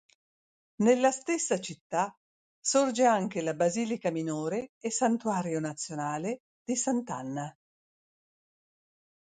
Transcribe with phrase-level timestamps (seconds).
[0.77, 2.11] Nella stessa città
[2.59, 7.55] sorge anche la basilica minore e santuario nazionale di Sant'Anna.